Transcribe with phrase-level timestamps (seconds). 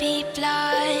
[0.00, 0.99] Be blood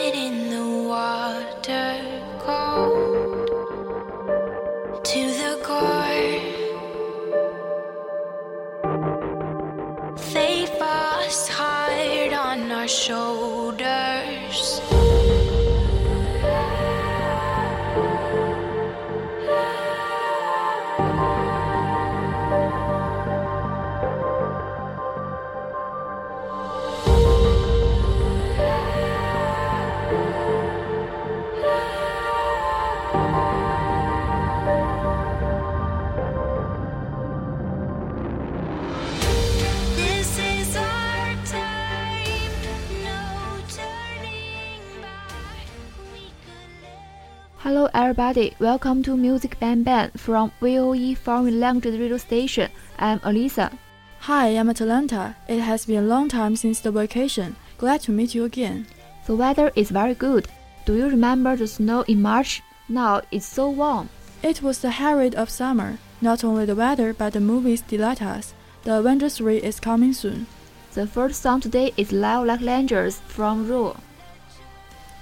[47.94, 48.54] everybody.
[48.60, 52.70] Welcome to Music Bang Bang from VOE Foreign Language Radio Station.
[52.98, 53.76] I'm Alisa.
[54.20, 55.34] Hi, I'm Atalanta.
[55.48, 57.56] It has been a long time since the vacation.
[57.78, 58.86] Glad to meet you again.
[59.26, 60.48] The weather is very good.
[60.84, 62.62] Do you remember the snow in March?
[62.88, 64.08] Now it's so warm.
[64.42, 65.98] It was the herald of summer.
[66.20, 68.54] Not only the weather, but the movies delight us.
[68.84, 70.46] The Avengers 3 is coming soon.
[70.94, 73.96] The first song today is Live Like Rangers from Raw.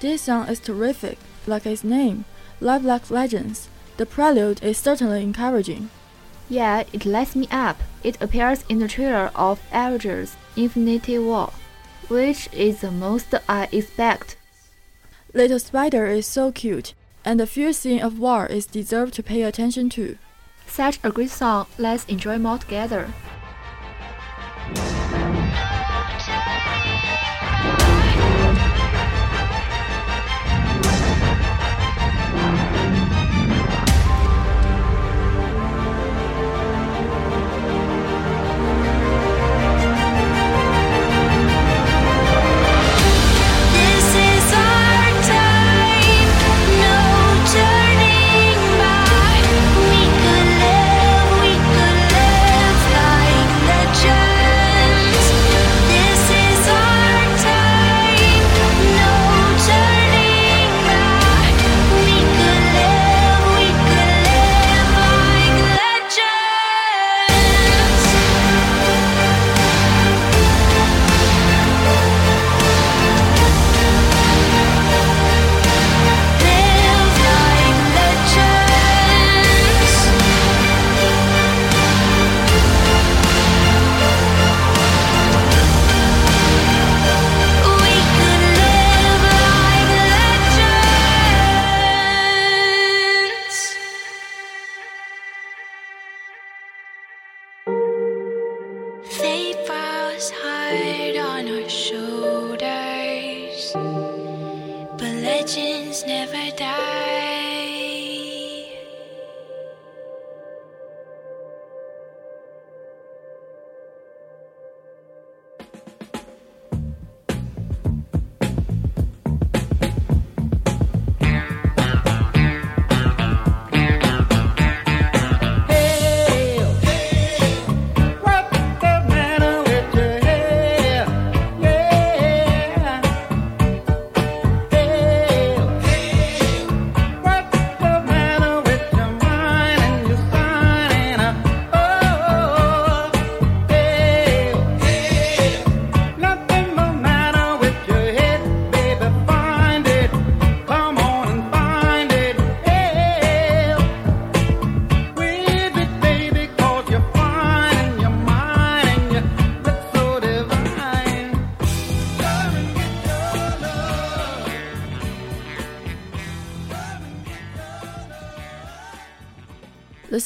[0.01, 2.25] This song is terrific, like its name,
[2.61, 3.69] Live Like Legends.
[3.99, 5.91] The prelude is certainly encouraging.
[6.49, 7.81] Yeah, it lights me up.
[8.03, 11.53] It appears in the trailer of Avengers Infinity War,
[12.09, 14.37] which is the most I expect.
[15.35, 19.43] Little Spider is so cute, and the fierce scene of war is deserved to pay
[19.43, 20.19] attention to.
[20.67, 23.13] Such a great song, let's enjoy more together.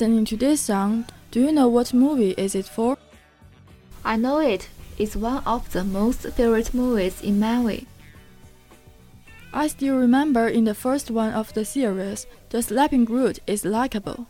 [0.01, 2.97] Listening to this song, do you know what movie is it for?
[4.03, 4.67] I know it.
[4.97, 7.85] It's one of the most favorite movies in Manway.
[9.53, 14.25] I still remember in the first one of the series, the slapping Groot is likable.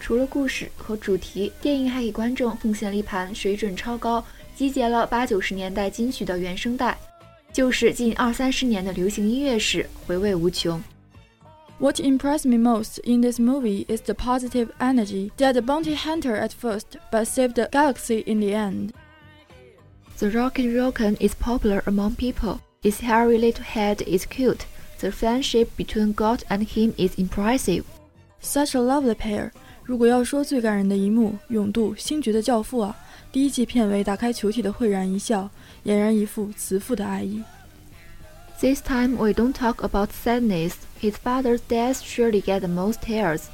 [0.00, 4.24] 除了故事和主题，电影还给观众奉献了一盘水准超高、
[4.56, 6.98] 集结了八九十年代金曲的原声带，
[7.52, 10.82] 就是近二三十年的流行音乐史，回味无穷。
[11.78, 16.36] What impressed me most in this movie is the positive energy that the bounty hunter
[16.36, 18.92] at first, but saved the galaxy in the end.
[20.18, 22.60] The Rockin' Rockin' is popular among people.
[22.84, 24.64] Its hairy little head is cute.
[25.00, 27.84] The friendship between God and him is impressive.
[28.40, 29.50] Such a lovely pair.
[29.84, 32.96] 如果要说最感人的一幕，永渡星爵的教父啊，
[33.32, 35.50] 第一季片尾打开球体的慧然一笑，
[35.84, 37.42] 俨然一副慈父的爱意。
[38.59, 40.87] This time we don't talk about sadness.
[40.99, 43.51] His father's death surely get the most tears.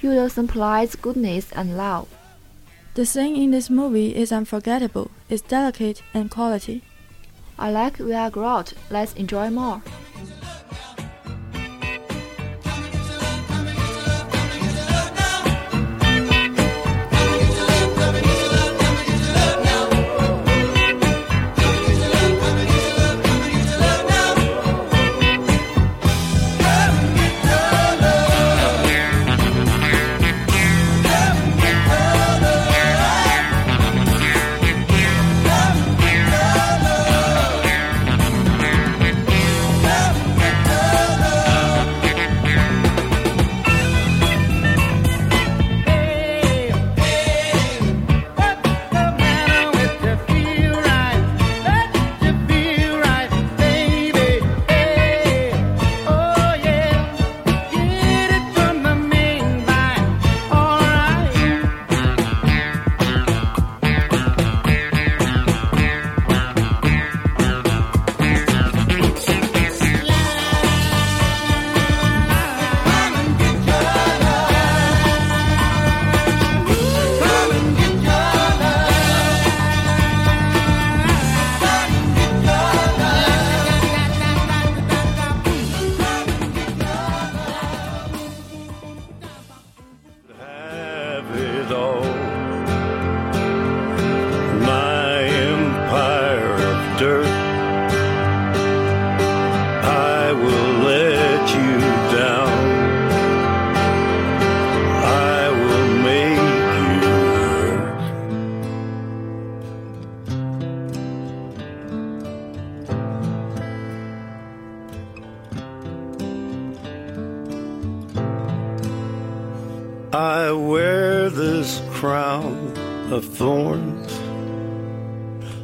[0.00, 2.08] Hilda implies goodness and love.
[2.94, 5.10] The scene in this movie is unforgettable.
[5.28, 6.82] It's delicate and quality.
[7.58, 8.72] I like Via Groot.
[8.90, 9.82] Let's enjoy more.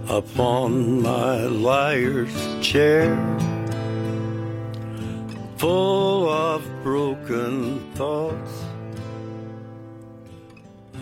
[0.08, 3.16] Upon my liar's chair,
[5.56, 8.64] full of broken thoughts.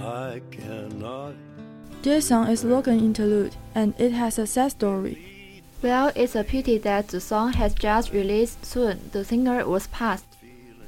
[0.00, 1.34] I cannot.
[2.02, 5.62] This song is Logan interlude, and it has a sad story.
[5.82, 9.10] Well, it's a pity that the song has just released soon.
[9.12, 10.26] The singer was passed.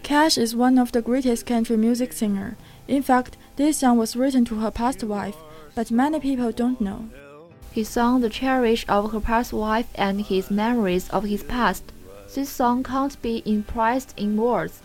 [0.03, 2.57] Cash is one of the greatest country music singer.
[2.87, 5.37] In fact, this song was written to her past wife,
[5.75, 7.09] but many people don't know
[7.75, 11.83] his song the cherish of her past wife and his memories of his past.
[12.33, 14.81] This song can't be impressed in words.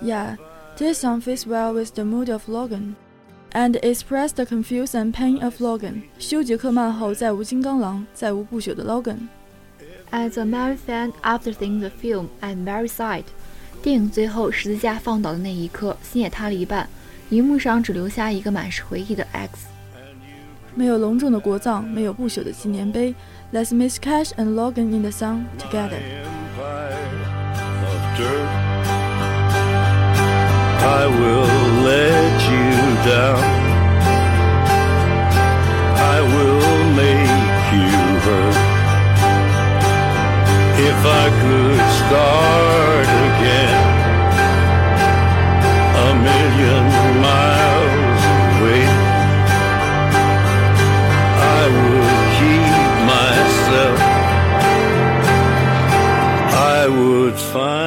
[0.00, 0.36] Yeah,
[0.76, 2.96] this song fits well with the mood of Logan,
[3.52, 6.02] and express the confusion and pain of Logan.
[6.18, 8.84] 休·杰克曼后再无金刚狼，再无不朽的
[10.10, 13.24] X-Men fan, after seeing the film, I'm very sad.
[13.82, 16.88] 电影最后十字架放倒的那一刻，心也塌了一半，
[17.30, 19.66] 荧幕上只留下一个满是回忆的 X。
[20.75, 23.13] 没有隆重的国葬，没有不朽的纪念碑。
[23.51, 25.97] Let's miss Cash and Logan in the song together.
[26.59, 27.19] empire
[27.89, 28.49] of dirt.
[30.81, 31.47] I will
[31.83, 32.69] let you
[33.05, 33.43] down.
[35.97, 37.91] I will make you
[38.25, 38.57] hurt.
[40.79, 42.92] If I could start
[57.36, 57.83] Find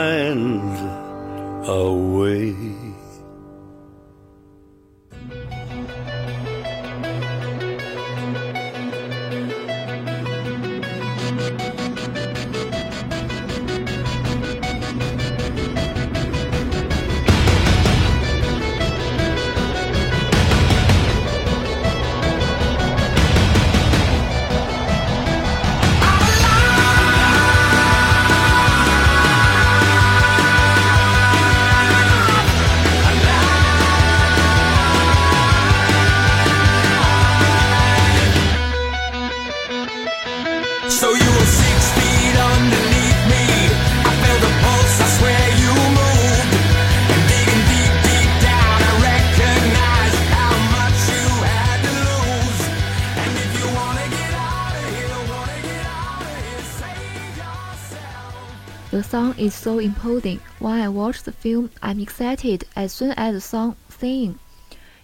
[59.07, 60.41] song is so imposing.
[60.59, 64.35] When I watch the film, I'm excited as soon as the song singing.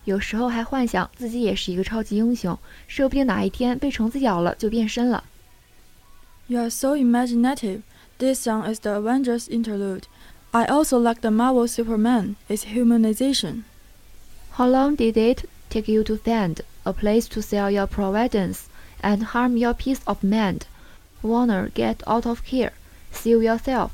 [0.04, 5.24] 有时候还幻想自己也是一个超级英雄，说不定哪一天被虫子咬了就变身了。
[6.46, 7.82] You are so imaginative.
[8.18, 10.04] This song is the Avengers interlude.
[10.50, 12.36] I also like the Marvel Superman.
[12.48, 13.64] Its humanization.
[14.52, 18.68] How long did it take you to find a place to sell your provisions
[19.02, 20.66] and harm your peace of mind?
[21.22, 22.72] Warner, get out of here.
[23.12, 23.92] Sue yourself.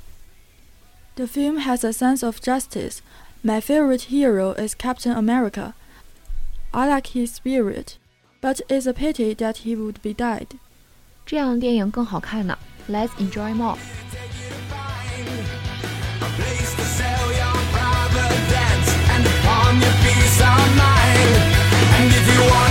[1.17, 3.03] The film has a sense of justice.
[3.43, 5.75] My favorite hero is Captain America.
[6.73, 7.99] I like his spirit,
[8.41, 10.59] but it's a pity that he would be dead.
[11.27, 12.59] 这样的电影更好看呢。
[12.89, 13.79] Let's enjoy more.
[16.37, 21.35] place to sell your providence and upon your peace of mind.
[21.97, 22.68] And if you wanna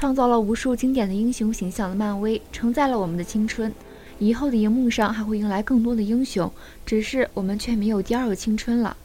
[0.00, 3.70] 创造了无数经典的英雄形象的漫威，承载了我们的青春。
[4.18, 6.50] 以后的荧幕上还会迎来更多的英雄，
[6.86, 8.96] 只是我们却没有第二个青春了。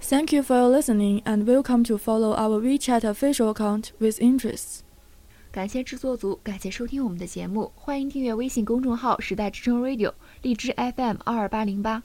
[0.00, 4.80] Thank you for your listening and welcome to follow our WeChat official account with interest.
[5.52, 12.02] 感谢制作组，感谢收听我们的节目，欢迎订阅微信公众号“时代之声 Radio”、荔枝 FM 二二八零八。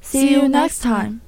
[0.00, 1.18] See you next time.